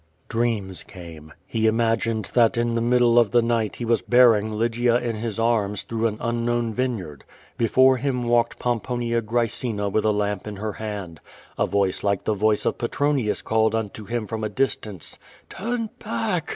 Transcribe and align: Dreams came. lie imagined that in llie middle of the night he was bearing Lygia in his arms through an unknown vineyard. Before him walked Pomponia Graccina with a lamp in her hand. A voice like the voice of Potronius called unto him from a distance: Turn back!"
Dreams 0.29 0.81
came. 0.83 1.31
lie 1.53 1.59
imagined 1.61 2.31
that 2.33 2.57
in 2.57 2.73
llie 2.73 2.81
middle 2.81 3.19
of 3.19 3.29
the 3.29 3.43
night 3.43 3.75
he 3.75 3.85
was 3.85 4.01
bearing 4.01 4.51
Lygia 4.51 4.95
in 4.97 5.17
his 5.17 5.39
arms 5.39 5.83
through 5.83 6.07
an 6.07 6.17
unknown 6.19 6.73
vineyard. 6.73 7.23
Before 7.55 7.97
him 7.97 8.23
walked 8.23 8.57
Pomponia 8.57 9.21
Graccina 9.21 9.91
with 9.91 10.03
a 10.03 10.11
lamp 10.11 10.47
in 10.47 10.55
her 10.55 10.73
hand. 10.73 11.19
A 11.55 11.67
voice 11.67 12.01
like 12.03 12.23
the 12.23 12.33
voice 12.33 12.65
of 12.65 12.79
Potronius 12.79 13.43
called 13.43 13.75
unto 13.75 14.05
him 14.05 14.25
from 14.25 14.43
a 14.43 14.49
distance: 14.49 15.19
Turn 15.51 15.91
back!" 16.03 16.49